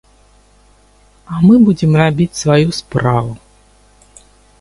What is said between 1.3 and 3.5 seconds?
А мы будзем рабіць сваю справу.